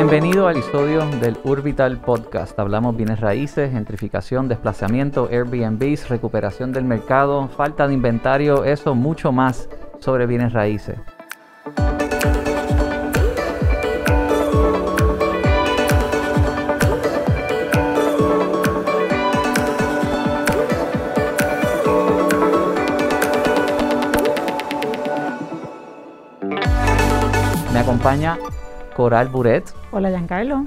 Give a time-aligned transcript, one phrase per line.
[0.00, 2.56] Bienvenido al episodio del Urbital Podcast.
[2.56, 9.68] Hablamos bienes raíces, gentrificación, desplazamiento, Airbnbs, recuperación del mercado, falta de inventario, eso, mucho más
[9.98, 11.00] sobre bienes raíces.
[27.72, 28.38] Me acompaña
[28.94, 30.64] Coral Buret, Hola, Giancarlo.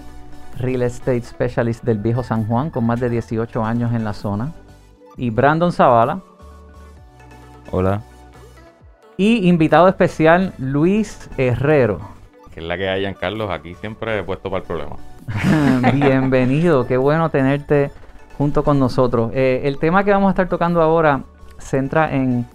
[0.57, 4.52] Real Estate Specialist del Viejo San Juan, con más de 18 años en la zona.
[5.16, 6.21] Y Brandon Zavala.
[7.70, 8.02] Hola.
[9.17, 11.99] Y invitado especial, Luis Herrero.
[12.52, 13.52] Que es la que hay, Carlos.
[13.52, 14.95] Aquí siempre he puesto para el problema.
[15.93, 17.91] Bienvenido, qué bueno tenerte
[18.40, 19.31] junto con nosotros.
[19.35, 21.21] Eh, el tema que vamos a estar tocando ahora
[21.59, 22.48] centra en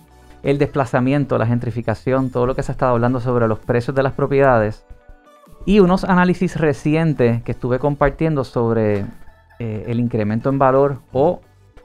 [0.42, 4.02] el desplazamiento, la gentrificación, todo lo que se ha estado hablando sobre los precios de
[4.02, 4.84] las propiedades
[5.66, 9.04] y unos análisis recientes que estuve compartiendo sobre
[9.58, 11.40] eh, el incremento en valor o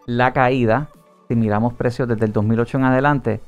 [0.05, 0.89] la caída,
[1.27, 3.41] si miramos precios desde el 2008 en adelante.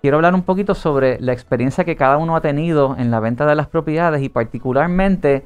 [0.00, 3.44] Quiero hablar un poquito sobre la experiencia que cada uno ha tenido en la venta
[3.44, 5.44] de las propiedades y particularmente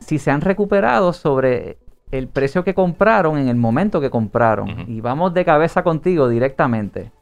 [0.00, 1.78] si se han recuperado sobre
[2.10, 4.86] el precio que compraron en el momento que compraron.
[4.88, 7.12] Y vamos de cabeza contigo directamente.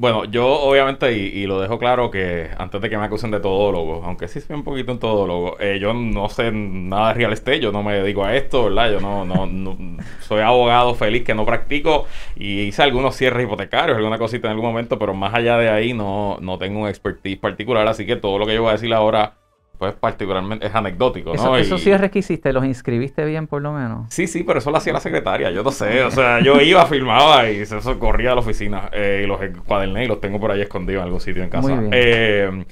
[0.00, 3.40] Bueno, yo obviamente, y, y lo dejo claro que antes de que me acusen de
[3.40, 7.32] todólogo, aunque sí soy un poquito un todólogo, eh, yo no sé nada de real
[7.32, 8.92] estate, yo no me dedico a esto, ¿verdad?
[8.92, 9.76] Yo no, no, no-
[10.20, 14.66] soy abogado feliz que no practico y hice algunos cierres hipotecarios, alguna cosita en algún
[14.66, 18.38] momento, pero más allá de ahí no, no tengo un expertise particular, así que todo
[18.38, 19.34] lo que yo voy a decir ahora,
[19.78, 21.56] pues particularmente es anecdótico, Eso, ¿no?
[21.56, 24.12] esos Y- cierres que hiciste, ¿los inscribiste bien por lo menos?
[24.12, 26.84] Sí, sí, pero eso lo hacía la secretaria, yo no sé, o sea, yo iba,
[26.86, 30.40] filmaba y eso, eso corría a la oficina eh, y los cuaderné y los tengo
[30.40, 31.68] por ahí escondidos en algún sitio en casa.
[31.68, 31.90] Muy bien.
[31.94, 32.64] Eh,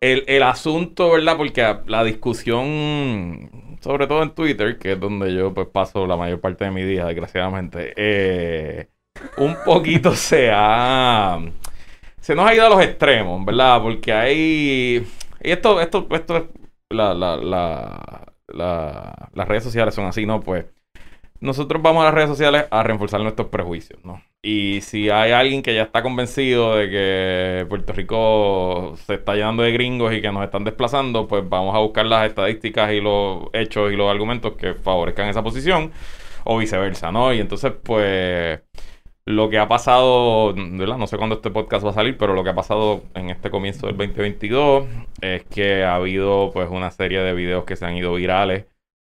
[0.00, 1.36] el, el asunto, ¿verdad?
[1.36, 6.40] Porque la discusión, sobre todo en Twitter, que es donde yo pues paso la mayor
[6.40, 8.88] parte de mi día, desgraciadamente, eh,
[9.38, 11.38] un poquito se ha...
[12.20, 13.80] Se nos ha ido a los extremos, ¿verdad?
[13.80, 15.06] Porque hay...
[15.46, 16.44] Y esto, esto, esto es...
[16.90, 20.40] La, la, la, la- las redes sociales son así, ¿no?
[20.40, 20.66] Pues
[21.40, 24.22] nosotros vamos a las redes sociales a reforzar nuestros prejuicios, ¿no?
[24.42, 29.62] Y si hay alguien que ya está convencido de que Puerto Rico se está llenando
[29.64, 33.44] de gringos y que nos están desplazando, pues vamos a buscar las estadísticas y los
[33.54, 35.92] hechos y los argumentos que favorezcan esa posición,
[36.44, 37.34] o viceversa, ¿no?
[37.34, 38.60] Y entonces, pues,
[39.26, 40.98] lo que ha pasado, ¿verdad?
[40.98, 43.50] No sé cuándo este podcast va a salir, pero lo que ha pasado en este
[43.50, 44.86] comienzo del 2022
[45.20, 48.66] es que ha habido, pues, una serie de videos que se han ido virales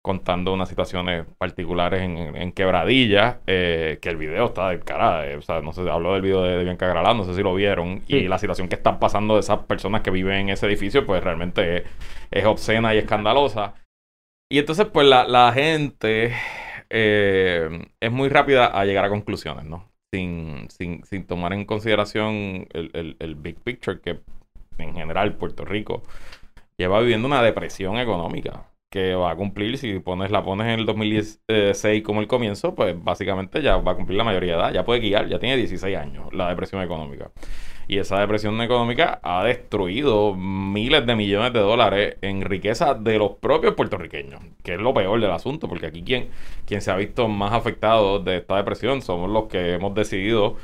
[0.02, 5.28] contando unas situaciones particulares en, en- en Quebradilla, eh, que el video está de cara,
[5.30, 7.44] eh, o sea, no sé, habló del video de, de Bianca Gralán, no sé si
[7.44, 8.16] lo vieron, Sí.
[8.16, 11.22] y la situación que están pasando de esas personas que viven en ese edificio, pues
[11.24, 11.84] realmente es,
[12.32, 13.76] es obscena y escandalosa.
[14.52, 16.34] Y entonces, pues la, la gente
[16.90, 19.88] eh, es muy rápida a llegar a conclusiones, ¿no?
[20.12, 24.22] Sin, sin, sin tomar en consideración el, el- el big picture que
[24.80, 26.02] en general Puerto Rico
[26.78, 30.86] lleva viviendo una depresión económica que va a cumplir, si pones, la pones en el
[30.88, 34.86] 2016 como el comienzo, pues básicamente ya va a cumplir la mayoría de edad, ya
[34.86, 37.32] puede guiar, ya tiene 16 años la depresión económica.
[37.90, 43.32] Y esa depresión económica ha destruido miles de millones de dólares en riqueza de los
[43.38, 46.30] propios puertorriqueños, que es lo peor del asunto, porque aquí quien,
[46.68, 50.58] quien se ha visto más afectado de esta depresión somos los que hemos decidido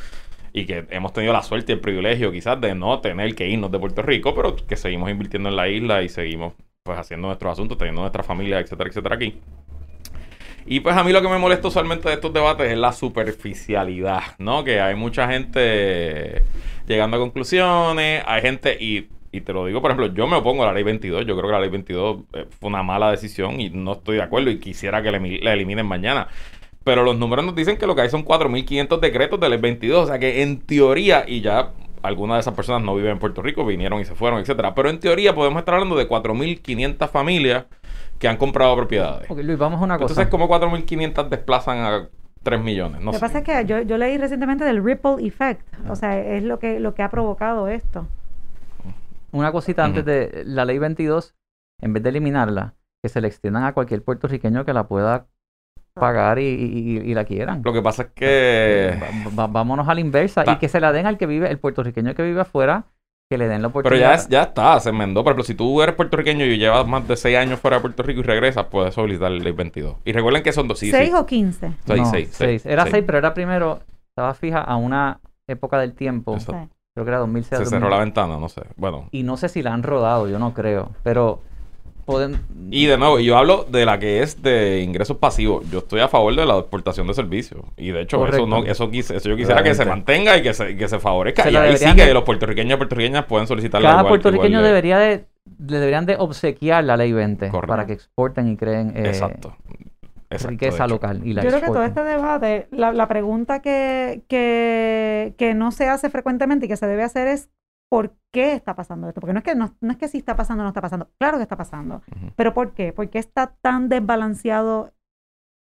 [0.53, 3.71] y que hemos tenido la suerte y el privilegio quizás de no tener que irnos
[3.71, 6.53] de Puerto Rico, pero que seguimos invirtiendo en la isla y seguimos
[6.83, 9.41] pues haciendo nuestros asuntos, teniendo nuestra familia, etcétera, etcétera aquí.
[10.67, 14.21] Y pues a mí lo que me molesta usualmente de estos debates es la superficialidad,
[14.39, 14.63] ¿no?
[14.63, 16.43] Que hay mucha gente
[16.87, 20.63] llegando a conclusiones, hay gente, y, y te lo digo, por ejemplo, yo me opongo
[20.63, 23.61] a la ley 22, yo creo que la ley 22 eh, fue una mala decisión
[23.61, 26.29] y no estoy de acuerdo y quisiera que la eliminen mañana.
[26.83, 30.03] Pero los números nos dicen que lo que hay son 4.500 decretos de ley 22,
[30.03, 33.43] o sea que en teoría, y ya algunas de esas personas no viven en Puerto
[33.43, 37.65] Rico, vinieron y se fueron, etcétera, pero en teoría podemos estar hablando de 4.500 familias
[38.19, 39.29] que han comprado propiedades.
[39.29, 40.13] Ok, Luis, vamos a una cosa.
[40.21, 42.07] Entonces, ¿cómo 4.500 desplazan a
[42.43, 42.99] 3 millones?
[43.01, 45.65] No lo que pasa es que yo, yo leí recientemente del ripple effect.
[45.89, 48.07] O sea, es lo que, lo que ha provocado esto.
[49.31, 51.35] Una cosita antes de la ley 22,
[51.81, 52.73] en vez de eliminarla,
[53.03, 55.25] que se le extiendan a cualquier puertorriqueño que la pueda
[55.93, 56.43] pagar y,
[57.05, 57.61] y- la quieran.
[57.63, 58.97] Lo que pasa es que...
[59.27, 61.57] Va- va- vámonos a la inversa y que se la den al que vive, el
[61.57, 62.85] puertorriqueño que vive afuera,
[63.29, 64.09] que le den la Pero oportunidad.
[64.09, 65.23] ya, es- ya está, se enmendó.
[65.23, 68.03] Por ejemplo, si tú eres puertorriqueño y llevas más de 6 años fuera de Puerto
[68.03, 69.95] Rico y regresas, puedes solicitar ley 22.
[70.05, 70.77] Y recuerden que son dos.
[70.79, 71.15] Sí, ¿Seis sí.
[71.15, 71.71] o quince?
[71.85, 72.61] Seis, No, seis, seis.
[72.61, 72.91] seis, Era seis.
[72.93, 73.79] seis, pero era primero,
[74.09, 76.33] estaba fija a una época del tiempo.
[76.35, 76.69] Exacto.
[76.93, 77.59] Creo que era 2006.
[77.59, 77.89] Se cerró 2000.
[77.91, 78.61] la ventana, no sé.
[78.77, 80.91] Bueno, Y no sé si la han rodado, yo no creo.
[81.03, 81.41] Pero
[82.05, 82.39] podemos...
[82.71, 85.69] Y de nuevo, yo hablo de la que es de ingresos pasivos.
[85.69, 87.61] Yo estoy a favor de la exportación de servicios.
[87.77, 90.53] Y de hecho, eso, no, eso, quise- eso yo quisiera que se mantenga y que
[90.53, 91.43] se, que se favorezca.
[91.43, 94.97] Se y ahí sí que de- los puertorriqueños y puertorriqueñas pueden solicitar Cada puertorriqueño debería
[94.99, 95.25] de,
[95.67, 97.67] le deberían de obsequiar la ley 20 Correcto.
[97.67, 99.55] para que exporten y creen eh, Exacto.
[100.29, 103.61] Exacto, riqueza de local y la Yo creo que todo este debate, la, la pregunta
[103.61, 107.49] que, que, que no se hace frecuentemente y que se debe hacer es
[107.89, 109.21] ¿por qué está pasando esto?
[109.21, 111.09] Porque no es que no, no es que si está pasando o no está pasando.
[111.17, 112.01] Claro que está pasando.
[112.35, 112.93] Pero ¿por qué?
[112.93, 114.93] ¿Por qué está tan desbalanceado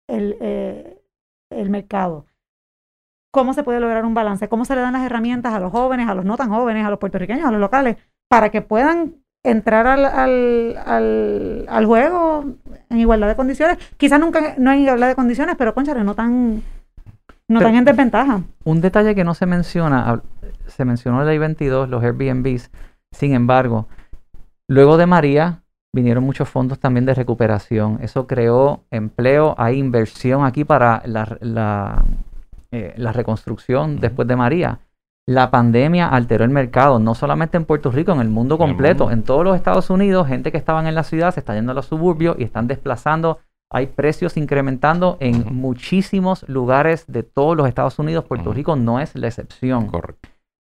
[0.08, 1.02] el, eh,
[1.50, 2.26] el mercado?
[3.32, 4.48] ¿Cómo se puede lograr un balance?
[4.48, 6.90] ¿Cómo se le dan las herramientas a los jóvenes, a los no tan jóvenes, a
[6.90, 7.96] los puertorriqueños, a los locales,
[8.28, 12.44] para que puedan entrar al, al, al, al juego
[12.88, 13.78] en igualdad de condiciones?
[13.96, 16.62] Quizás nunca no en igualdad de condiciones, pero conchale, no tan,
[17.50, 18.42] no Pero- tan en desventaja.
[18.64, 20.22] Un detalle que no se menciona,
[20.66, 22.70] se mencionó la ley 22, los Airbnbs,
[23.12, 23.88] sin embargo,
[24.68, 25.62] luego de María
[25.92, 27.98] vinieron muchos fondos también de recuperación.
[28.02, 32.04] Eso creó empleo, hay inversión aquí para la, la,
[32.70, 34.78] eh, la reconstrucción después de María.
[35.26, 39.10] La pandemia alteró el mercado, no solamente en Puerto Rico, en el mundo completo.
[39.10, 41.74] En todos los Estados Unidos, gente que estaban en la ciudad se está yendo a
[41.74, 43.38] los suburbios y están desplazando.
[43.72, 48.24] Hay precios incrementando en muchísimos lugares de todos los Estados Unidos.
[48.24, 48.52] Puerto.
[48.52, 49.86] Rico no es la excepción.
[49.86, 50.28] Correcto.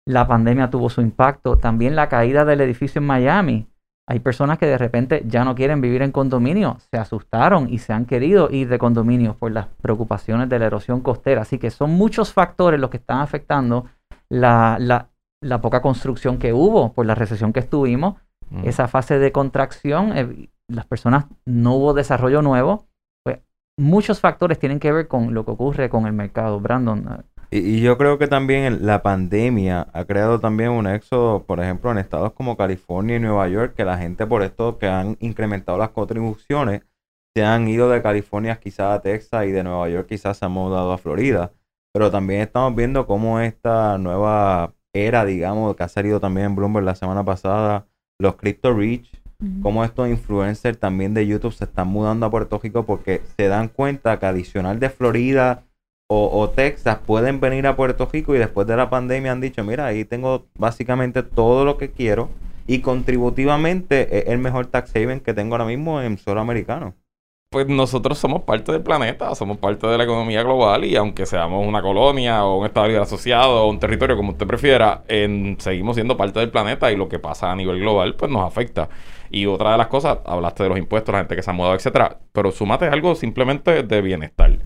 [0.07, 1.57] La pandemia tuvo su impacto.
[1.57, 3.67] También la caída del edificio en Miami.
[4.07, 6.77] Hay personas que de repente ya no quieren vivir en condominio.
[6.91, 10.99] Se asustaron y se han querido ir de condominios por las preocupaciones de la erosión
[11.01, 11.41] costera.
[11.43, 13.85] Así que son muchos factores los que están afectando
[14.29, 15.09] la, la-
[15.41, 18.15] la poca construcción que hubo por la recesión que estuvimos.
[18.63, 22.87] Esa fase de contracción, eh, las personas no hubo desarrollo nuevo.
[23.23, 23.39] Pues
[23.77, 26.59] muchos factores tienen que ver con lo que ocurre con el mercado.
[26.59, 31.59] Brandon, Y, y yo creo que también la pandemia ha creado también un éxodo, por
[31.59, 35.17] ejemplo, en estados como California y Nueva York, que la gente por esto que han
[35.19, 36.81] incrementado las contribuciones,
[37.35, 40.51] se han ido de California quizás a Texas y de Nueva York quizás se han
[40.51, 41.51] mudado a Florida.
[41.91, 46.85] Pero también estamos viendo cómo esta nueva era, digamos, que ha salido también en Bloomberg
[46.85, 47.87] la semana pasada,
[48.19, 49.22] los Crypto Rich,
[49.61, 53.67] cómo estos influencers también de YouTube se están mudando a Puerto Rico porque se dan
[53.67, 55.63] cuenta que adicional de Florida
[56.07, 59.63] o, o Texas pueden venir a Puerto Rico y después de la pandemia han dicho,
[59.63, 62.29] mira, ahí tengo básicamente todo lo que quiero
[62.67, 66.93] y contributivamente es el mejor tax haven que tengo ahora mismo en suelo americano.
[67.53, 71.67] Pues nosotros somos parte del planeta, somos parte de la economía global y aunque seamos
[71.67, 75.95] una colonia o un estado libre asociado o un territorio como usted prefiera, en- seguimos
[75.95, 78.89] siendo parte del planeta y lo que pasa a nivel global pues nos afecta.
[79.29, 81.75] Y otra de las cosas, hablaste de los impuestos, la gente que se ha mudado,
[81.75, 84.57] etcétera, pero súmate algo simplemente de bienestar.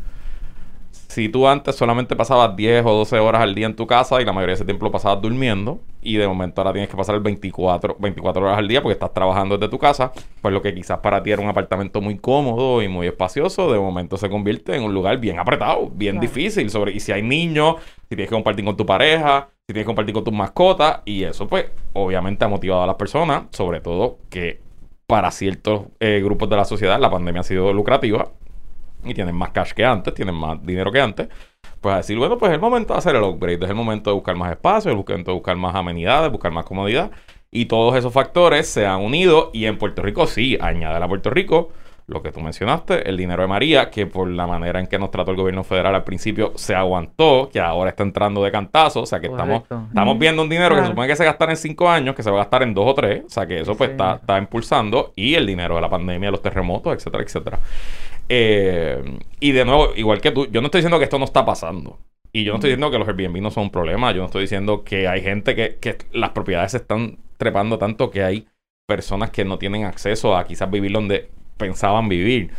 [1.07, 4.25] Si tú antes solamente pasabas 10 o 12 horas al día en tu casa y
[4.25, 7.15] la mayoría de ese tiempo lo pasabas durmiendo y de momento ahora tienes que pasar
[7.15, 10.11] el 24, 24 horas al día porque estás trabajando desde tu casa,
[10.41, 13.79] pues lo que quizás para ti era un apartamento muy cómodo y muy espacioso, de
[13.79, 16.27] momento se convierte en un lugar bien apretado, bien Claro.
[16.27, 16.69] difícil.
[16.69, 17.75] Sobre, y si hay niños,
[18.09, 21.23] si tienes que compartir con tu pareja, si tienes que compartir con tus mascotas, y
[21.23, 24.59] eso pues obviamente ha motivado a las personas, sobre todo que
[25.07, 28.27] para ciertos eh, grupos de la sociedad la pandemia ha sido lucrativa
[29.03, 31.27] y tienen más cash que antes, tienen más dinero que antes,
[31.81, 34.09] pues a decir, bueno, pues es el momento de hacer el upgrade, es el momento
[34.09, 37.11] de buscar más espacio, es el momento de buscar más amenidades, buscar más comodidad.
[37.51, 41.29] Y todos esos factores se han unido y en Puerto Rico sí, añade a Puerto
[41.29, 41.69] Rico
[42.09, 45.11] lo que tú mencionaste, el dinero de María, que por la manera en que nos
[45.11, 49.05] trató el gobierno federal al principio se aguantó, que ahora está entrando de cantazo, o
[49.05, 49.87] sea que estamos, Correcto.
[49.89, 50.91] estamos viendo un dinero que se Claro.
[50.93, 52.93] supone que se gastará en cinco años, que se va a gastar en dos o
[52.93, 53.91] tres, o sea que eso pues Sí.
[53.91, 57.59] está, está impulsando, y el dinero de la pandemia, los terremotos, etcétera, etcétera.
[58.29, 61.45] Eh, y de nuevo, igual que tú, yo no estoy diciendo que esto no está
[61.45, 61.97] pasando.
[62.33, 64.11] Y yo no estoy diciendo que los Airbnb no son un problema.
[64.11, 68.11] Yo no estoy diciendo que hay gente que, que las propiedades se están trepando tanto
[68.11, 68.47] que hay
[68.85, 72.51] personas que no tienen acceso a quizás vivir donde pensaban vivir.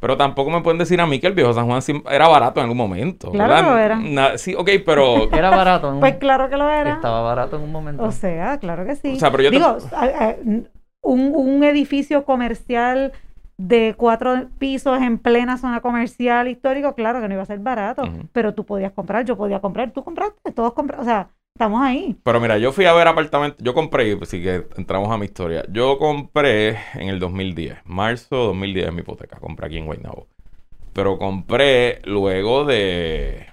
[0.00, 2.64] Pero tampoco me pueden decir a mí que el viejo San Juan era barato en
[2.64, 3.32] algún momento.
[3.32, 3.64] Claro ¿verdad?
[3.64, 3.96] que lo era.
[3.96, 5.28] Na- sí, ok, pero...
[5.32, 5.88] Era barato.
[5.88, 6.94] en un- Pues claro que lo era.
[6.94, 8.04] Estaba barato en un momento.
[8.04, 9.14] O sea, claro que sí.
[9.14, 10.36] O sea, pero yo te- Digo, a-
[11.02, 13.12] un, un edificio comercial
[13.58, 18.04] de cuatro pisos en plena zona comercial histórico, claro que no iba a ser barato,
[18.32, 22.16] pero tú podías comprar, yo podía comprar, tú compraste, todos compraron, o sea, estamos ahí.
[22.22, 23.62] Pero mira, yo fui a ver apartamentos.
[23.62, 25.64] Yo compré, pues sí que entramos a mi historia.
[25.68, 29.40] Yo compré en el 2010, marzo 2010 mi hipoteca.
[29.40, 30.28] Compré aquí en Guaynabo.
[30.92, 33.46] Pero compré luego de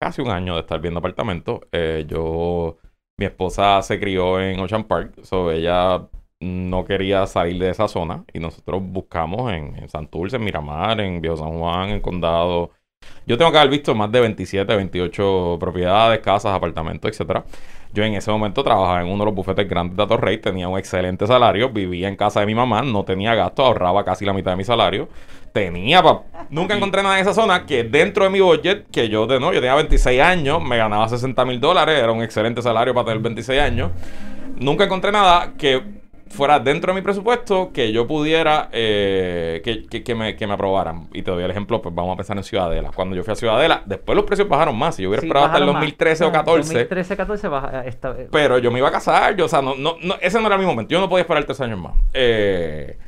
[0.00, 1.60] casi un año de estar viendo apartamentos.
[1.70, 2.78] Eh, yo,
[3.18, 6.08] mi esposa se crió en Ocean Park, so ella
[6.40, 11.20] no quería salir de esa zona y nosotros buscamos en, en Santurce, en Miramar, en
[11.20, 12.70] Viejo San Juan, en Condado,
[13.26, 17.44] Yo tengo que haber visto más de 27, 28 propiedades, casas, apartamentos, etcétera.
[17.92, 20.78] Yo en ese momento trabajaba en uno de los bufetes grandes de Atorrey, tenía un
[20.78, 24.50] excelente salario, vivía en casa de mi mamá, no tenía gasto, ahorraba casi la mitad
[24.52, 25.08] de mi salario.
[25.52, 29.26] Tenía, pa- nunca encontré nada en esa zona que dentro de mi budget, que yo
[29.26, 32.92] de no, yo tenía 26 años, me ganaba 60 mil dólares, era un excelente salario
[32.94, 33.92] para tener 26 años.
[34.56, 35.82] Nunca encontré nada que
[36.28, 40.54] fuera dentro de mi presupuesto que yo pudiera eh, que, que- que me, que me
[40.54, 41.08] aprobaran.
[41.12, 42.90] Y te doy el ejemplo, pues vamos a pensar en Ciudadela.
[42.94, 44.96] Cuando yo fui a Ciudadela, después los precios bajaron más.
[44.96, 45.82] Si yo hubiera Sí, esperado hasta el bajaron más.
[45.82, 49.44] 2013 o Ah, 14, 2013, 14 baja, esta, pero yo me iba a casar, yo,
[49.44, 50.90] o sea, no, no, no, ese no era mi momento.
[50.92, 51.94] Yo no podía esperar tres años más.
[52.12, 52.98] Eh,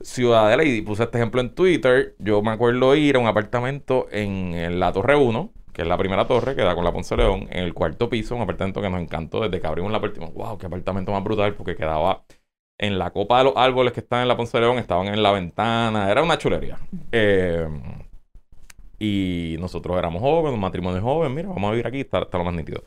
[0.00, 2.14] Ciudadela, y puse este ejemplo en Twitter.
[2.18, 5.96] Yo me acuerdo ir a un apartamento en, en la Torre 1, que es la
[5.96, 8.90] primera torre que da con la Ponce León, en el cuarto piso, un apartamento que
[8.90, 12.24] nos encantó desde que abrimos la dijimos, Wow, qué apartamento más brutal, porque quedaba
[12.78, 15.30] en la copa de los árboles que están en la Ponce León, estaban en la
[15.32, 16.78] ventana, era una chulería.
[17.12, 17.68] Eh,
[18.98, 22.44] y nosotros éramos jóvenes, un matrimonio joven, mira, vamos a vivir aquí, está, está lo
[22.44, 22.82] más nítido.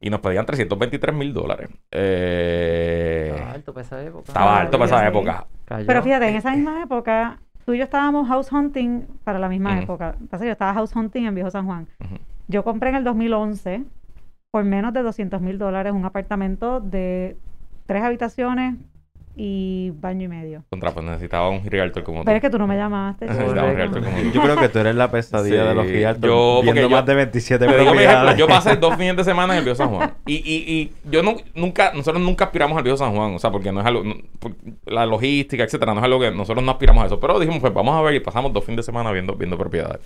[0.00, 1.68] Y nos pedían 323 mil dólares.
[1.90, 4.24] Eh, Estaba alto para esa época.
[4.28, 5.46] estaba alto para esa época.
[5.66, 5.86] Cayó.
[5.86, 9.78] Pero fíjate, en esa misma época, tú y yo estábamos house hunting para la misma
[9.80, 10.16] época.
[10.30, 11.86] Pasa que yo estaba house hunting en Viejo San Juan.
[12.48, 13.84] Yo compré en el 2011
[14.50, 17.36] por menos de 200 mil dólares un apartamento de
[17.86, 18.74] tres habitaciones
[19.42, 20.64] y baño y medio.
[20.68, 22.24] Contra, pues necesitaba un realtor como tú.
[22.26, 23.24] Pero es que tú no me llamaste.
[23.26, 24.30] Necesitaba un realtor como tú.
[24.32, 26.26] Yo creo que tú eres la pesadilla Sí, de los realtors.
[26.30, 28.36] yo- porque viendo yo- más de 27 Te digo mi ejemplo, propiedades.
[28.38, 30.12] yo pasé dos fines de semana en el Viejo San Juan.
[30.26, 33.50] Y, y, y yo no, nunca, nosotros nunca aspiramos al Viejo San Juan, o sea,
[33.50, 34.16] porque no es algo, no-
[34.84, 37.18] la logística, etcétera, no es algo que nosotros no aspiramos a eso.
[37.18, 40.00] Pero dijimos, pues vamos a ver y pasamos dos fines de semana viendo, viendo propiedades.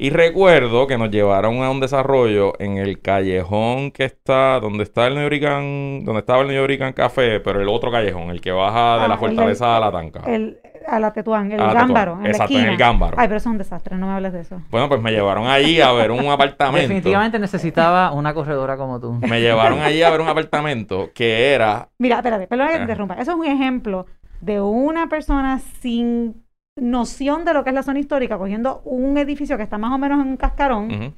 [0.00, 5.08] Y recuerdo que nos llevaron a un desarrollo en el callejón que está, donde está
[5.08, 8.52] el New Yorican, donde estaba el New Yorican Café, pero el otro callejón, el que
[8.52, 10.20] baja de Ah, la el fortaleza del- a la tanca.
[10.26, 11.74] El, a la Tetuán, el la.
[11.74, 12.72] Gámbaro, en la Exacto, en esquina.
[12.72, 13.16] el Gámbaro.
[13.18, 14.62] Ay, pero eso es un desastre, no me hables de eso.
[14.70, 16.80] Bueno, pues me llevaron allí a ver un apartamento.
[16.82, 19.14] Definitivamente necesitaba una corredora como tú.
[19.14, 23.14] Me llevaron allí a ver un apartamento que era Mira, espérate, perdona que te interrumpa.
[23.14, 24.06] Eso es un ejemplo
[24.40, 26.44] de una persona sin
[26.80, 29.98] noción de lo que es la zona histórica, cogiendo un edificio que está más o
[29.98, 31.14] menos en un cascarón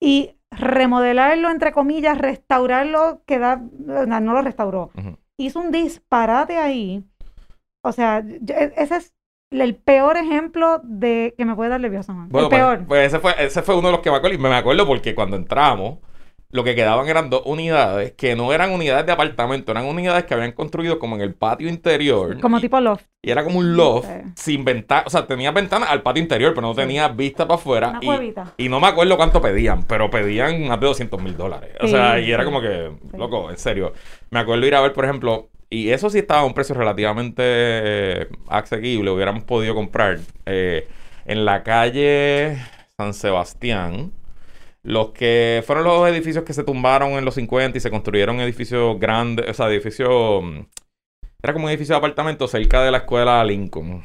[0.00, 4.90] y remodelarlo, entre comillas, restaurarlo, que da, no, no lo restauró.
[5.38, 7.04] Hizo un disparate ahí.
[7.84, 9.14] O sea, yo- e- ese es
[9.50, 11.80] el peor ejemplo de que me puede dar
[12.14, 12.28] Juan.
[12.28, 12.84] Bueno, el pues, peor.
[12.86, 14.34] pues ese fue, ese fue uno de los que me acuerdo.
[14.36, 15.98] Y me acuerdo porque cuando entramos,
[16.52, 20.34] lo que quedaban eran dos unidades que no eran unidades de apartamento, eran unidades que
[20.34, 22.38] habían construido como en el patio interior.
[22.40, 23.04] Como tipo loft.
[23.22, 24.32] y era como un loft Sí.
[24.36, 25.04] sin ventana.
[25.06, 27.88] O sea, tenía ventana al patio interior, pero no tenía vista para afuera.
[27.88, 28.52] Una y, cuevita.
[28.56, 31.70] y no me acuerdo cuánto pedían, pero pedían más de 200 mil dólares.
[31.80, 33.92] O Sí, sea, y era sí, como que, loco, en serio.
[34.30, 37.42] Me acuerdo ir a ver, por ejemplo, y eso sí estaba a un precio relativamente
[37.46, 40.86] eh, asequible, hubiéramos podido comprar eh,
[41.24, 42.58] en la calle
[42.98, 44.12] San Sebastián.
[44.84, 48.98] Los que fueron los edificios que se tumbaron en los 50 y se construyeron edificios
[48.98, 50.42] grandes, o sea, edificios...
[50.42, 50.60] mm,
[51.42, 54.04] Era como un edificio de apartamentos cerca de la escuela Lincoln,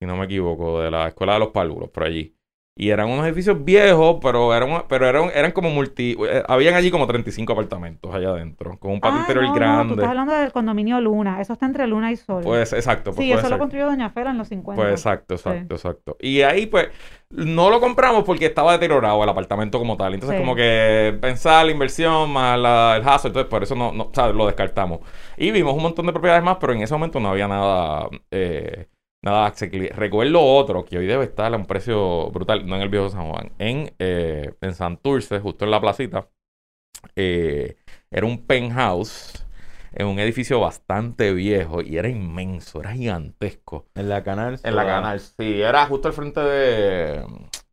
[0.00, 2.36] si no me equivoco, de la escuela de los párvulos, por allí.
[2.76, 6.16] Y eran unos edificios viejos, pero eran, pero eran, eran como multi...
[6.28, 9.54] eh, habían allí como 35 apartamentos allá adentro, con un patio Ah, interior no, no,
[9.54, 9.92] tú grande.
[9.94, 11.40] estás hablando del condominio Luna.
[11.40, 12.42] Eso está entre Luna y Sol.
[12.42, 14.82] Pues exacto, pues sí, eso lo construyó Doña Fela en los 50.
[14.82, 16.16] Pues exacto, exacto, exacto.
[16.18, 16.88] Y ahí pues
[17.30, 20.14] no lo compramos porque estaba deteriorado el apartamento como tal.
[20.14, 20.42] Entonces Sí.
[20.42, 24.10] como que pensar la inversión más la- el hassle, entonces por eso no, no, o
[24.12, 24.98] sea, lo descartamos.
[25.36, 28.88] Y vimos un montón de propiedades más, pero en ese momento no había nada, eh,
[29.24, 29.52] nada.
[29.94, 33.30] Recuerdo otro que hoy debe estar a un precio brutal, no en el viejo San
[33.30, 36.28] Juan, en, eh, en Santurce, justo en la placita.
[37.16, 37.76] eh,
[38.10, 39.46] era un penthouse
[39.92, 43.88] en un edificio bastante viejo y era inmenso, era gigantesco.
[43.94, 44.60] En la canal.
[44.62, 47.24] En la canal, sí, era justo al frente de,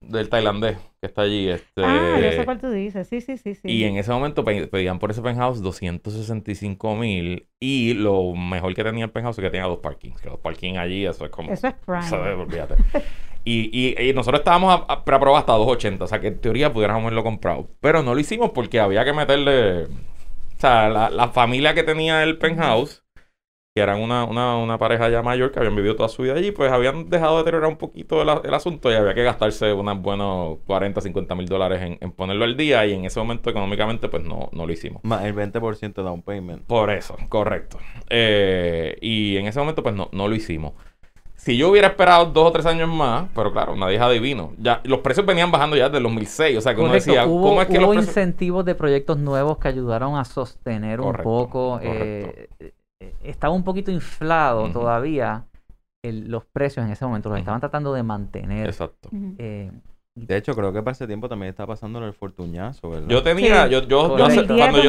[0.02, 1.48] del tailandés que está allí.
[1.50, 3.08] Este, Ah, yo sé cuál tú dices.
[3.08, 3.62] Sí, sí, sí, sí.
[3.70, 7.48] y en ese momento pe- pedían por ese penthouse 265 mil.
[7.60, 10.22] Y lo mejor que tenía el penthouse es que tenía dos parkings.
[10.22, 11.52] Que los parkings allí, eso es como.
[11.52, 12.00] Eso es prime.
[12.06, 12.76] eso es, olvídate.
[13.46, 16.04] y, y, y nosotros estábamos preaprobar hasta 280.
[16.04, 17.70] O sea que en teoría pudiéramos haberlo comprado.
[17.80, 19.84] Pero no lo hicimos porque había que meterle.
[19.86, 23.01] O sea, la, la familia que tenía el penthouse
[23.74, 26.52] que eran una, una, una pareja ya mayor que habían vivido toda su vida allí,
[26.52, 30.58] pues habían dejado de deteriorar un poquito el, asunto y había que gastarse unos buenos
[30.68, 34.24] 40, 50 mil dólares en, en ponerlo al día y en ese momento económicamente pues
[34.24, 35.02] no, no lo hicimos.
[35.06, 36.64] Más el 20% de down payment.
[36.64, 37.78] Por eso, correcto.
[38.10, 40.74] Eh, y en ese momento pues no, no lo hicimos.
[41.38, 44.52] Si yo hubiera esperado dos o tres años más, pero claro, nadie es adivino.
[44.58, 47.26] Ya, los precios venían bajando ya desde el 2006, o sea que uno Correcto, decía,
[47.26, 48.10] hubo, ¿cómo es que hubo los precios...
[48.10, 51.80] incentivos de proyectos nuevos que ayudaron a sostener Correcto, un poco.
[51.80, 52.54] correcto.
[52.60, 52.74] eh,
[53.24, 55.46] estaba un poquito inflado todavía
[56.04, 57.30] el- los precios en ese momento.
[57.30, 58.66] Los estaban tratando de mantener.
[58.68, 59.10] Exacto.
[59.38, 59.72] Eh,
[60.14, 63.08] De hecho, creo que para ese tiempo también está pasando el fortuñazo, ¿verdad?
[63.08, 63.72] Yo tenía, Sí.
[63.72, 64.48] yo, yo, cuando, yo 2010,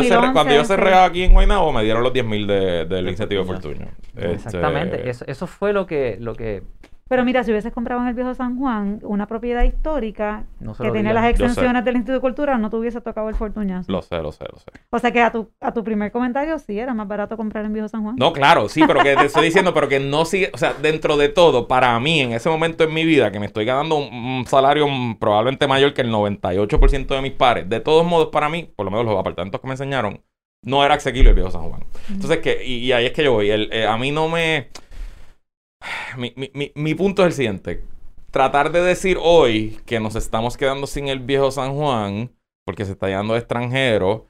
[0.09, 0.97] cerré, cuando yo 2011, cerré sí.
[0.99, 3.87] aquí en Guaynabo me dieron los 10 mil de, del De incentivo de Fortuño.
[4.13, 4.33] Fortuño.
[4.33, 4.97] Exactamente.
[4.97, 6.65] Este, Eso, eso fue lo que, lo que
[7.13, 10.91] Pero mira, si hubieses comprado en el viejo San Juan una propiedad histórica no que
[10.91, 13.93] tiene las exenciones del Instituto de Cultura, no te hubiese tocado el fortuñazo.
[13.93, 14.67] Lo sé, lo sé, lo sé.
[14.91, 17.73] O sea que a tu, a tu primer comentario sí era más barato comprar en
[17.75, 18.17] viejo San Juan.
[18.19, 21.17] No, claro, sí, pero que te estoy diciendo, pero que no sigue, o sea, dentro
[21.19, 24.13] de todo, para mí, en ese momento en mi vida, que me estoy ganando un,
[24.15, 24.87] un salario
[25.21, 28.91] probablemente mayor que el 98% de mis pares, de todos modos, para mí, por lo
[28.91, 30.21] menos los apartamentos que me enseñaron,
[30.65, 31.85] no era asequible el viejo San Juan.
[32.09, 34.69] Entonces, que, y, y ahí es que yo voy, el- eh, a mí no me...
[36.17, 37.85] Mi, mi, mi, punto es el siguiente.
[38.31, 42.31] Tratar de decir hoy que nos estamos quedando sin el viejo San Juan
[42.65, 44.23] porque se está llenando de extranjeros,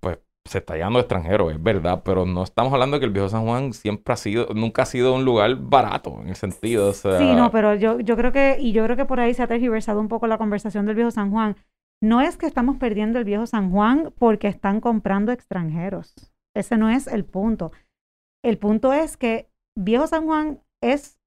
[0.00, 3.12] pues se está llenando de extranjeros, es verdad, pero no estamos hablando de que el
[3.12, 6.92] viejo San Juan siempre ha sido, nunca ha sido un lugar barato en el sentido,
[6.92, 9.46] Sí, no, pero yo, yo creo que, y yo creo que por ahí se ha
[9.46, 11.56] tergiversado un poco la conversación del viejo San Juan.
[12.02, 16.14] No es que estamos perdiendo el viejo San Juan porque están comprando extranjeros.
[16.54, 17.72] Ese no es el punto.
[18.44, 21.20] El punto es que viejo San Juan es,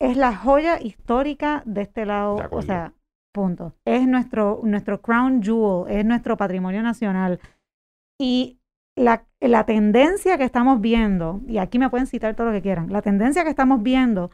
[0.00, 2.36] es la joya histórica de este lado.
[2.36, 2.94] De o sea,
[3.32, 3.74] punto.
[3.84, 7.40] Es nuestro, nuestro crown jewel, es nuestro patrimonio nacional.
[8.20, 8.60] Y
[8.96, 12.92] la, la tendencia que estamos viendo, y aquí me pueden citar todo lo que quieran,
[12.92, 14.30] la tendencia que estamos viendo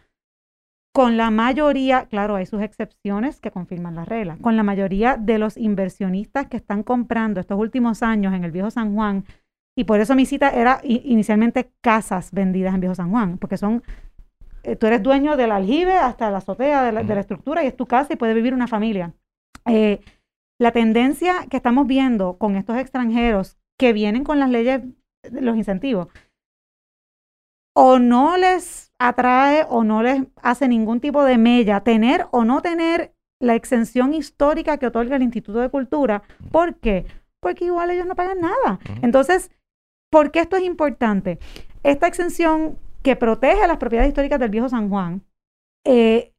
[0.93, 5.39] con la mayoría, claro, hay sus excepciones que confirman la regla, con la mayoría de
[5.39, 9.25] los inversionistas que están comprando estos últimos años en el Viejo San Juan,
[9.79, 13.85] y por eso mi cita era inicialmente casas vendidas en Viejo San Juan, porque son,
[14.65, 17.69] eh, tú eres dueño del aljibe hasta la azotea de la, de la estructura y
[17.69, 19.15] es tu casa y puede vivir una familia.
[19.67, 20.01] Eh,
[20.59, 24.83] la tendencia que estamos viendo con estos extranjeros que vienen con las leyes,
[25.31, 26.09] los incentivos,
[27.73, 32.63] o no les atrae o no les hace ningún tipo de mella tener o no
[32.63, 36.25] tener la exención histórica que otorga el Instituto de Cultura.
[36.51, 37.07] ¿Por qué?
[37.39, 38.81] Porque igual ellos no pagan nada.
[39.03, 39.53] Entonces,
[40.11, 41.39] ¿por qué esto es importante?
[41.83, 45.23] Esta exención que protege las propiedades históricas del viejo San Juan,
[45.85, 46.33] eh,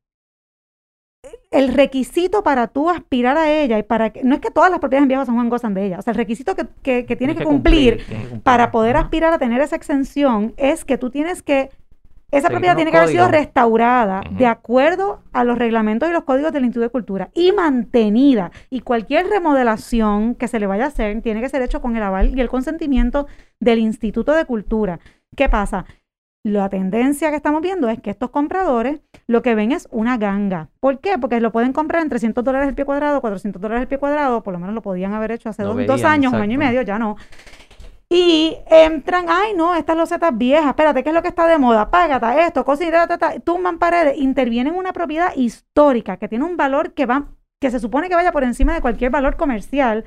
[1.52, 4.80] el requisito para tú aspirar a ella y para que, no es que todas las
[4.80, 7.16] propiedades en viejo San Juan gozan de ella, o sea, el requisito que, que, que
[7.16, 8.44] tienes que, cumplir tienes que cumplir.
[8.44, 11.72] para poder aspirar a tener esa exención es que tú tienes que,
[12.32, 16.24] esa Seguir propiedad tiene que haber sido restaurada de acuerdo a los reglamentos y los
[16.24, 18.52] códigos del Instituto de Cultura y mantenida.
[18.70, 22.04] Y cualquier remodelación que se le vaya a hacer tiene que ser hecho con el
[22.04, 23.28] aval y el consentimiento
[23.60, 25.00] del Instituto de Cultura.
[25.36, 25.86] ¿Qué pasa?
[26.44, 30.70] La tendencia que estamos viendo es que estos compradores lo que ven es una ganga.
[30.80, 31.18] ¿Por qué?
[31.18, 34.42] Porque lo pueden comprar en 300 dólares el pie cuadrado, 400 dólares el pie cuadrado,
[34.42, 36.58] por lo menos lo podían haber hecho hace dos, veían, dos años, un año y
[36.58, 37.18] medio, ya no.
[38.12, 41.92] Y entran, ay no, estas losetas viejas, espérate, ¿qué es lo que está de moda?
[41.92, 43.08] Págata, esto, cocina,
[43.44, 47.28] tumban paredes, intervienen en una propiedad histórica que tiene un valor que va,
[47.62, 50.06] que se supone que vaya por encima de cualquier valor comercial,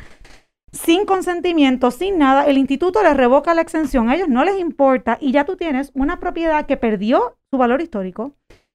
[0.73, 5.17] sin consentimiento, sin nada, el instituto les revoca la exención, a ellos no les importa
[5.21, 8.35] y ya tú tienes una propiedad que perdió su valor histórico,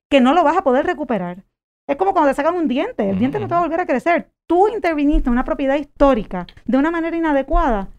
[0.09, 1.43] que no lo vas a poder recuperar.
[1.85, 3.85] Es como cuando te sacan un diente, el diente no te va a volver a
[3.85, 4.31] crecer.
[4.45, 7.89] Tú interviniste en una propiedad histórica de una manera inadecuada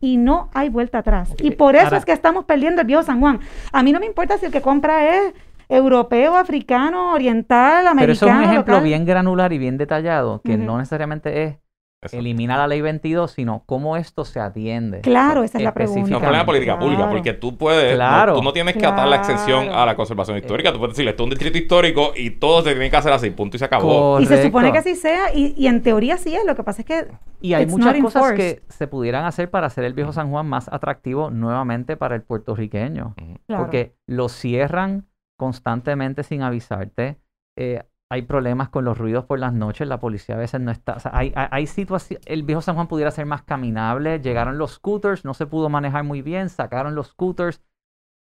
[0.00, 1.34] y no hay vuelta atrás.
[1.38, 3.40] Y Ok, por eso ahora- es que estamos perdiendo el viejo San Juan.
[3.72, 5.34] A mí no me importa si el que compra es
[5.68, 8.00] europeo, africano, oriental, americano.
[8.00, 8.84] Pero eso es un ejemplo local.
[8.84, 10.62] bien granular y bien detallado, que Ujú.
[10.64, 11.56] no necesariamente es
[12.02, 12.16] eso.
[12.18, 15.00] eliminar la ley 22, sino cómo esto se atiende.
[15.00, 16.10] Claro, esa es la pregunta.
[16.10, 19.16] No, problema de política pública, porque tú puedes, no- tú no tienes que atar la
[19.16, 22.62] exención a la conservación histórica, tú puedes decirle, esto es un distrito histórico y todo
[22.62, 24.20] se tiene que hacer así, punto y se acabó.
[24.20, 26.44] Y se supone que así sea, y, y en teoría sí es.
[26.44, 27.08] Lo que pasa es que
[27.40, 28.36] Y hay muchas cosas enforced.
[28.36, 32.22] que se pudieran hacer para hacer el viejo San Juan más atractivo nuevamente para el
[32.22, 33.14] puertorriqueño.
[33.46, 33.62] Claro.
[33.64, 35.06] Porque lo cierran
[35.38, 37.16] constantemente sin avisarte.
[37.58, 40.94] Eh, hay problemas con los ruidos por las noches, la policía a veces no está.
[40.94, 42.24] O sea, hay, hay, hay situaciones.
[42.26, 44.20] El viejo San Juan pudiera ser más caminable.
[44.20, 47.60] Llegaron los scooters, no se pudo manejar muy bien, sacaron los scooters.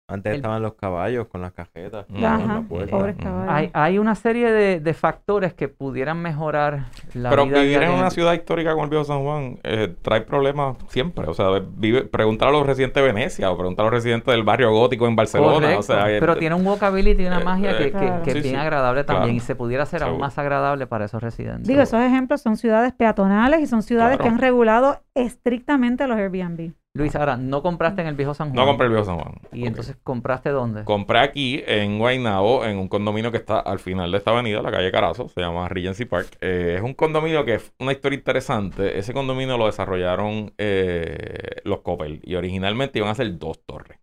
[0.06, 2.04] Antes El- estaban los caballos con las cajetas.
[2.14, 3.48] Ajá, la pobres caballos.
[3.48, 7.90] Hay, hay una serie de, de factores que pudieran mejorar la Pero vida vivir en
[7.92, 11.26] una ciudad histórica como el viejo San Juan eh, trae problemas siempre.
[11.26, 14.42] O sea, vive, preguntar a los residentes de Venecia o preguntar a los residentes del
[14.42, 15.54] barrio gótico en Barcelona.
[15.54, 17.98] Correcto, O sea, eh, pero tiene un walkability y una eh, magia que, eh, que-
[17.98, 18.22] Claro.
[18.24, 19.36] que es sí, bien sí, agradable también claro.
[19.36, 20.26] y se pudiera hacer aún Seguro.
[20.26, 21.66] más agradable para esos residentes.
[21.66, 26.72] Digo, esos ejemplos son ciudades peatonales y son ciudades que han regulado estrictamente los Airbnb.
[26.96, 28.56] Luis, ahora, no compraste en el viejo San Juan.
[28.56, 29.34] no compré el viejo San Juan.
[29.50, 30.84] ¿Y entonces compraste dónde?
[30.84, 34.70] Compré aquí en Guaynabo, en un condominio que está al final de esta avenida, la
[34.70, 36.38] calle Carazo, se llama Regency Park.
[36.40, 38.96] Eh, es un condominio que es una historia interesante.
[38.96, 43.98] Ese condominio lo desarrollaron eh, los Coppel y originalmente iban a ser dos torres.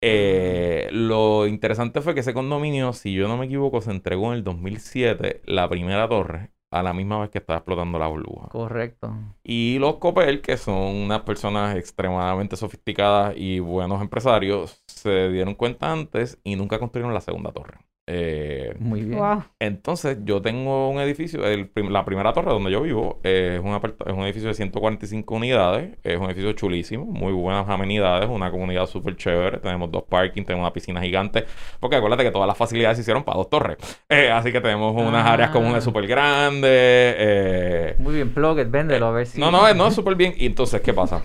[0.00, 4.34] Eh, lo interesante fue que ese condominio, si yo no me equivoco, se entregó en
[4.34, 8.48] el 2007 la primera torre a la misma vez que estaba explotando la burbuja.
[8.48, 9.12] Correcto.
[9.42, 15.92] Y los Copel, que son unas personas extremadamente sofisticadas y buenos empresarios, se dieron cuenta
[15.92, 17.78] antes y nunca construyeron la segunda torre.
[18.12, 19.18] Eh, Muy bien.
[19.20, 19.44] Wow.
[19.60, 23.72] entonces, yo tengo un edificio, el la primera torre donde yo vivo, eh, es, un
[23.76, 28.86] es un edificio de 145 unidades, es un edificio chulísimo, muy buenas amenidades, una comunidad
[28.86, 31.44] súper chévere, tenemos dos parking, tenemos una piscina gigante,
[31.78, 33.76] porque acuérdate que todas las facilidades se hicieron para dos torres,
[34.08, 35.32] Eh, así que tenemos unas Ah.
[35.34, 39.38] áreas comunes súper grandes, eh, Muy bien, plug it, véndelo a ver si.
[39.40, 40.34] no, no, no, es súper bien.
[40.36, 41.22] Y entonces, ¿qué pasa?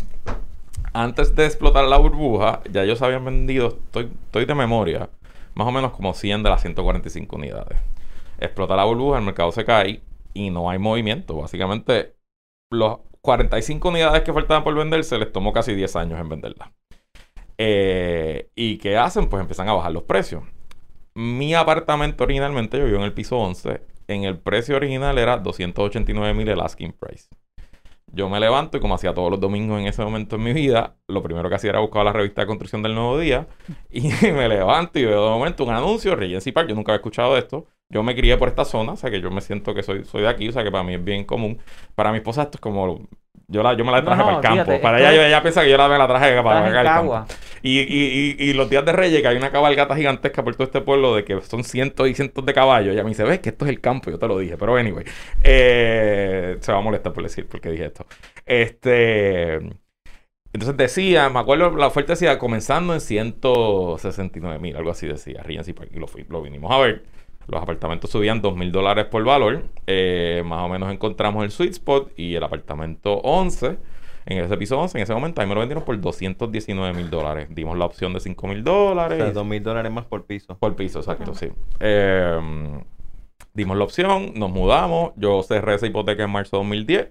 [0.93, 5.09] Antes de explotar la burbuja, ya ellos habían vendido, estoy, estoy de memoria,
[5.55, 7.79] más o menos como 100 de las 145 unidades.
[8.37, 10.01] Explota la burbuja, el mercado se cae
[10.33, 11.35] y no hay movimiento.
[11.37, 12.15] Básicamente,
[12.71, 16.69] los 45 unidades que faltaban por venderse les tomó casi 10 años en venderlas.
[17.57, 19.29] Eh, ¿Y qué hacen?
[19.29, 20.43] Pues empiezan a bajar los precios.
[21.15, 26.33] Mi apartamento originalmente, yo vivo en el piso 11, en el precio original era 289
[26.33, 27.29] mil el asking price.
[28.15, 30.95] Yo me levanto y como hacía todos los domingos en ese momento en mi vida,
[31.05, 33.47] lo primero que hacía era buscar la revista de construcción del nuevo día
[33.91, 37.37] y me levanto y veo de momento un anuncio, Regency Park, yo nunca había escuchado
[37.37, 37.65] esto.
[37.89, 40.21] Yo me crié por esta zona, o sea que yo me siento que soy, soy
[40.21, 41.59] de aquí, o sea que para mí es bien común.
[41.93, 43.05] Para mi esposa esto es como...
[43.47, 44.63] Yo, la, yo me la traje No, para el campo.
[44.63, 47.25] fíjate, para ella, ella piensa que yo la, me la traje para, acá al campo.
[47.61, 50.65] Y, y, y, y los días de Reyes, que hay una cabalgata gigantesca por todo
[50.65, 52.93] este pueblo de que son cientos y cientos de caballos.
[52.93, 54.57] Ella me dice, ves que esto es el campo, yo te lo dije.
[54.57, 55.05] Pero anyway,
[55.43, 58.05] eh, se va a molestar por decir porque dije esto.
[58.45, 59.55] Este.
[60.53, 65.73] Entonces decía, me acuerdo, la oferta decía comenzando en 169 mil, algo así decía, Regency
[65.73, 67.03] Park, y lo, lo vinimos a ver.
[67.47, 69.63] Los apartamentos subían 2 mil dólares por valor.
[69.87, 73.77] Eh, más o menos encontramos el sweet spot y el apartamento 11
[74.27, 77.47] en ese piso 11, en ese momento, ahí me lo vendieron por 219 mil dólares.
[77.51, 79.19] Dimos la opción de 5 mil O dólares.
[79.19, 80.57] sea, dos mil dólares más por piso.
[80.57, 81.49] Por piso, exacto, sí.
[81.79, 82.81] Eh,
[83.53, 85.11] dimos la opción, nos mudamos.
[85.15, 87.09] Yo cerré esa hipoteca en marzo de 2010.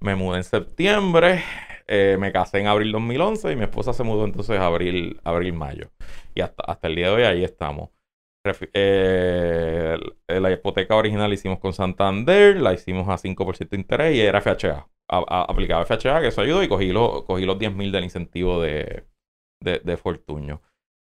[0.00, 1.42] Me mudé en septiembre.
[1.88, 5.90] eh, me casé en abril 2011 y mi esposa se mudó entonces abril, abril, mayo.
[6.34, 7.90] Y hasta, hasta el día de hoy ahí estamos.
[8.72, 9.96] Eh,
[10.28, 14.40] la hipoteca original la hicimos con Santander, la hicimos a 5% de interés y era
[14.40, 14.88] FHA.
[15.08, 19.04] Aplicaba FHA, que eso ayudó, y cogí, los cogí los 10 mil del incentivo de,
[19.62, 20.62] de, de Fortuño.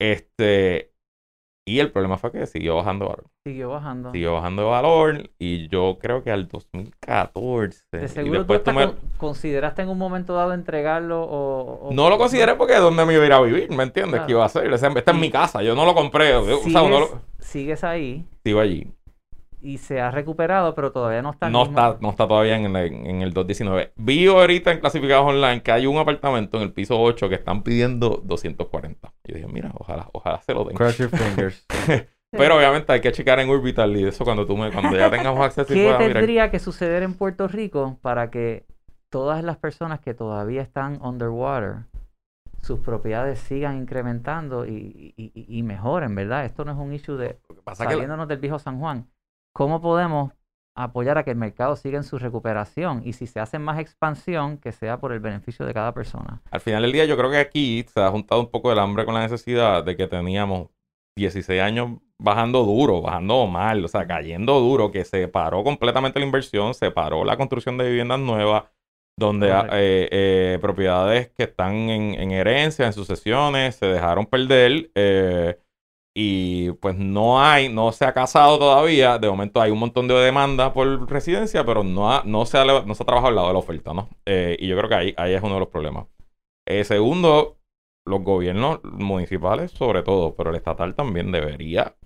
[0.00, 0.93] Este,
[1.66, 3.24] y el problema fue que siguió bajando valor.
[3.46, 4.12] Siguió bajando.
[4.12, 7.82] Siguió bajando valor y yo creo que al 2014.
[7.92, 11.88] De seguro después tú con- consideraste en un momento dado entregarlo o...
[11.88, 14.12] o- No lo consideré porque es donde me iba a ir a vivir, ¿me entiendes?
[14.14, 14.26] Claro.
[14.26, 14.72] ¿Qué iba a hacer?
[14.72, 16.34] Esta es mi casa, yo no lo compré.
[16.34, 17.20] O sea, Sigues, lo...
[17.38, 18.86] sigues ahí Sigo allí.
[19.64, 21.48] Y se ha recuperado, pero todavía no está...
[21.50, 23.92] No mismo- está, no está todavía en el, en el 219.
[23.96, 27.62] Vi ahorita en clasificados online que hay un apartamento en el piso 8 que están
[27.62, 29.12] pidiendo 240.
[29.24, 30.76] Yo dije, mira, ojalá, ojalá se lo den.
[30.76, 31.66] Cross your fingers.
[32.30, 35.40] Pero obviamente hay que checar en Orbital y eso cuando tú me, cuando ya tengamos
[35.46, 36.12] acceso y ¿Qué pueda mirar.
[36.14, 38.66] tendría que suceder en Puerto Rico para que
[39.08, 41.84] todas las personas que todavía están underwater,
[42.60, 46.44] sus propiedades sigan incrementando y, y- y- y mejoren, ¿verdad?
[46.44, 49.06] Esto no es un issue de que la- saliéndonos del viejo San Juan.
[49.54, 50.32] ¿Cómo podemos
[50.76, 53.02] apoyar a que el mercado siga en su recuperación?
[53.04, 56.42] Y si se hace más expansión, que sea por el beneficio de cada persona.
[56.50, 59.04] Al final del día, yo creo que aquí se ha juntado un poco el hambre
[59.04, 60.70] con la necesidad de que teníamos
[61.16, 66.26] 16 años bajando duro, bajando mal, o sea, cayendo duro, que se paró completamente la
[66.26, 68.64] inversión, se paró la construcción de viviendas nuevas,
[69.16, 74.90] donde ah, eh, eh, propiedades que están en, en herencia, en sucesiones, se dejaron perder.
[74.96, 75.60] eh,
[76.16, 79.18] y pues no hay, no se ha casado todavía.
[79.18, 82.64] De momento hay un montón de demandas por residencia, pero no, ha- no, se, ha,
[82.64, 84.08] no se ha trabajado al lado de la oferta, ¿no?
[84.26, 86.06] Eh, y yo creo que ahí, ahí es uno de los problemas.
[86.68, 87.56] Eh, segundo,
[88.06, 91.96] los gobiernos municipales sobre todo, pero el estatal también debería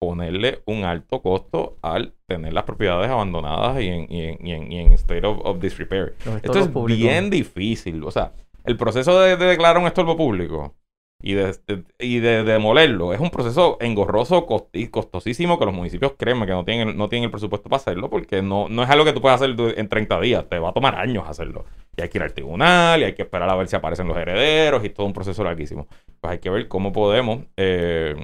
[0.00, 4.72] ponerle un alto costo al tener las propiedades abandonadas y en, y en, y en-
[4.72, 6.16] y en state of, of disrepair.
[6.42, 8.02] Esto es bien difícil.
[8.02, 8.32] O sea,
[8.64, 10.74] el proceso de, de declarar un estorbo público
[11.22, 11.56] y de,
[11.98, 16.64] y de, demolerlo es un proceso engorroso, costi- costosísimo, que los municipios, créeme, que no
[16.64, 19.40] tienen, no tienen el presupuesto para hacerlo, porque no, no es algo que tú puedas
[19.40, 21.64] hacer en 30 días, te va a tomar años hacerlo.
[21.96, 24.16] Y hay que ir al tribunal, y hay que esperar a ver si aparecen los
[24.16, 25.86] herederos, y todo un proceso larguísimo.
[26.20, 28.14] Pues hay que ver cómo podemos eh,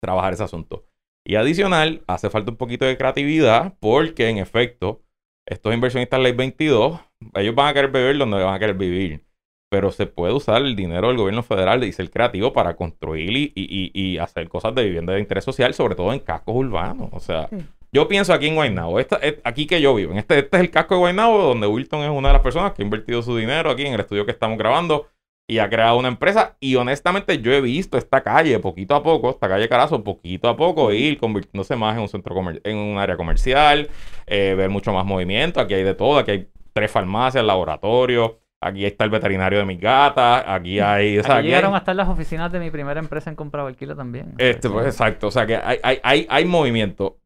[0.00, 0.86] trabajar ese asunto.
[1.24, 5.02] Y adicional, hace falta un poquito de creatividad, porque en efecto,
[5.46, 7.00] estos inversionistas ley 22,
[7.34, 9.25] ellos van a querer vivir donde van a querer vivir.
[9.68, 13.52] Pero se puede usar el dinero del gobierno federal y ser creativo para construir y,
[13.54, 17.08] y- y- y hacer cosas de vivienda de interés social, sobre todo en cascos urbanos.
[17.12, 17.56] O sea, Sí.
[17.92, 20.62] yo pienso aquí en Guaynabo, esta, es- aquí que yo vivo, en este, este es
[20.62, 23.36] el casco de Guaynabo, donde Wilton es una de las personas que ha invertido su
[23.36, 25.08] dinero aquí en el estudio que estamos grabando.
[25.48, 26.56] y ha creado una empresa.
[26.58, 30.56] Y honestamente, yo he visto esta calle poquito a poco, esta calle Carazo, poquito a
[30.56, 33.88] poco, ir convirtiéndose más en un centro comer- en un área comercial,
[34.26, 35.60] eh, ver mucho más movimiento.
[35.60, 38.32] Aquí hay de todo, aquí hay tres farmacias, laboratorios.
[38.66, 40.44] Aquí está el veterinario de mis gatas.
[40.46, 41.18] Aquí hay.
[41.18, 43.66] O sea, Aquí llegaron hay- a estar las oficinas de mi primera empresa en compra
[43.66, 44.34] alquilo también.
[44.38, 45.28] este, pues exacto.
[45.28, 47.18] O sea que hay, hay, hay, hay movimiento.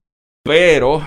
[0.45, 1.03] Pero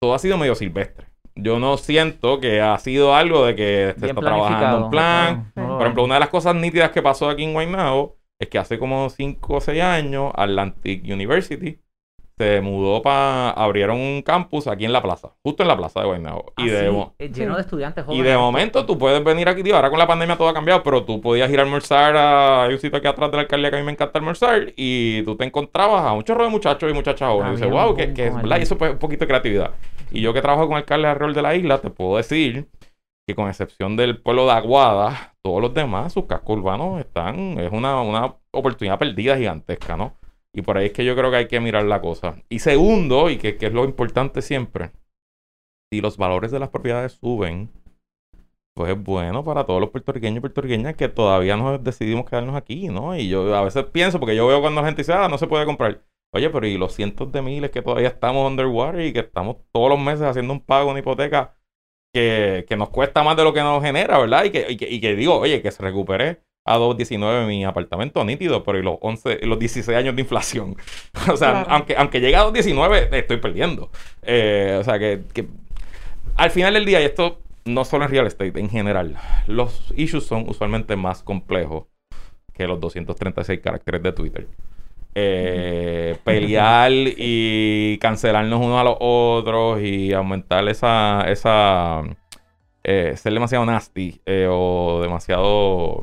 [0.00, 1.06] todo ha sido medio silvestre.
[1.34, 5.52] Yo no siento que ha sido algo de que se está trabajando un plan.
[5.54, 8.58] no Por ejemplo, una de las cosas nítidas que pasó aquí en Guaynabo es que
[8.58, 11.78] hace como 5 o 6 años Atlantic University
[12.38, 13.50] se mudó para...
[13.50, 16.52] abrieron un campus aquí en la plaza, justo en la plaza de Guaynabo.
[16.56, 18.26] Y, Ah, de, sí, eh, lleno de estudiantes y jóvenes.
[18.26, 21.04] de momento tú puedes venir aquí, tío, ahora con la pandemia todo ha cambiado, pero
[21.04, 22.64] tú podías ir a almorzar a...
[22.64, 25.22] Hay un sitio aquí atrás de la alcaldía que a mí me encanta almorzar y
[25.22, 27.52] tú te encontrabas a un chorro de muchachos y muchachas jóvenes.
[27.52, 29.70] y dices, wow, que, que es verdad, y eso es un poquito de creatividad.
[30.10, 32.68] Y yo que trabajo con alcaldes alrededor de la isla, te puedo decir
[33.26, 37.72] que con excepción del pueblo de Aguada, todos los demás, sus cascos urbanos están, es
[37.72, 40.14] una, una oportunidad perdida gigantesca, ¿no?
[40.56, 42.42] Y por ahí es que yo creo que hay que mirar la cosa.
[42.48, 44.90] Y segundo, y que, que es lo importante siempre,
[45.92, 47.70] si los valores de las propiedades suben,
[48.74, 52.88] pues es bueno para todos los puertorriqueños y puertorriqueñas que todavía no decidimos quedarnos aquí,
[52.88, 53.14] ¿no?
[53.14, 55.46] Y yo a veces pienso, porque yo veo cuando la gente dice, ah, no se
[55.46, 56.02] puede comprar.
[56.32, 59.90] Oye, pero y los cientos de miles que todavía estamos underwater y que estamos todos
[59.90, 61.54] los meses haciendo un pago, una hipoteca
[62.14, 64.44] que, que nos cuesta más de lo que nos genera, ¿verdad?
[64.44, 68.24] Y que, y que, y que digo, oye, que se recupere a 2.19 mi apartamento
[68.24, 70.76] nítido, pero y los 11, y los 16 años de inflación.
[71.32, 71.66] o sea, Claro.
[71.70, 73.90] aunque, aunque llegue a 2.19, estoy perdiendo.
[74.22, 75.46] Eh, o sea, que, que
[76.36, 80.24] al final del día, y esto no solo en real estate, en general, los issues
[80.26, 81.84] son usualmente más complejos
[82.52, 84.46] que los 236 caracteres de Twitter.
[85.14, 92.02] Eh, pelear y cancelarnos unos a los otros y aumentar esa, esa
[92.84, 96.02] eh, ser demasiado nasty eh, o demasiado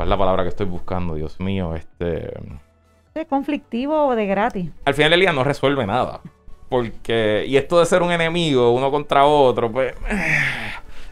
[0.00, 1.14] ¿cuál es la palabra que estoy buscando?
[1.14, 2.32] Dios mío, este
[3.14, 4.70] ¿De conflictivo o de gratis?
[4.86, 6.22] al final del día no resuelve nada.
[6.70, 9.94] Porque, y esto de ser un enemigo uno contra otro, pues.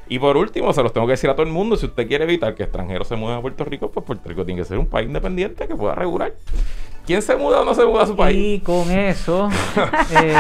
[0.09, 2.25] Y por último, se los tengo que decir a todo el mundo: si usted quiere
[2.25, 4.87] evitar que extranjeros se muevan a Puerto Rico, pues Puerto Rico tiene que ser un
[4.87, 6.33] país independiente que pueda regular.
[7.09, 8.37] ¿Quién se muda o no se muda a su país?
[8.39, 9.49] Y con eso,
[10.23, 10.35] eh,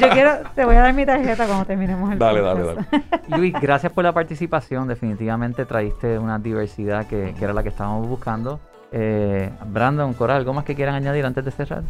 [0.00, 2.94] Yo quiero, te voy a dar mi tarjeta cuando terminemos el Dale, dale, podcast.
[3.36, 4.88] Luis, gracias por la participación.
[4.88, 8.58] Definitivamente traíste una diversidad que, que era la que estábamos buscando.
[8.92, 11.82] Eh, Brandon, Cora, ¿algo más que quieran añadir antes de cerrar?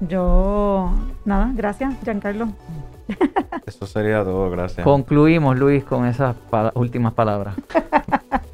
[0.00, 0.92] Yo,
[1.24, 2.48] nada, gracias, Giancarlo.
[3.64, 4.84] Eso sería todo, gracias.
[4.84, 7.54] Concluimos, Luis, con esas pala- últimas palabras.